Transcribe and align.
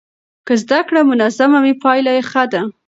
که 0.47 0.53
زده 0.63 0.79
کړه 0.87 1.01
منظمه 1.11 1.59
وي 1.63 1.73
پایله 1.83 2.11
یې 2.17 2.23
ښه 2.29 2.43
ده. 2.51 2.61